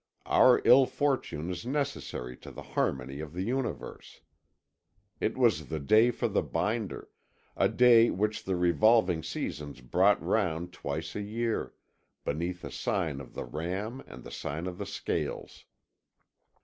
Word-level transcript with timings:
Our 0.25 0.63
ill 0.65 0.87
fortune 0.87 1.51
is 1.51 1.63
necessary 1.63 2.35
to 2.37 2.49
the 2.49 2.63
harmony 2.73 3.19
of 3.19 3.33
the 3.33 3.43
Universe. 3.43 4.21
It 5.19 5.37
was 5.37 5.67
the 5.67 5.77
day 5.79 6.09
for 6.09 6.27
the 6.27 6.41
binder, 6.41 7.09
a 7.55 7.69
day 7.69 8.09
which 8.09 8.43
the 8.45 8.55
revolving 8.55 9.21
seasons 9.21 9.79
brought 9.79 10.19
round 10.19 10.73
twice 10.73 11.15
a 11.15 11.21
year, 11.21 11.75
beneath 12.25 12.63
the 12.63 12.71
sign 12.71 13.21
of 13.21 13.35
the 13.35 13.45
Ram 13.45 14.01
and 14.07 14.23
the 14.23 14.31
sign 14.31 14.65
of 14.65 14.79
the 14.79 14.87
Scales. 14.87 15.65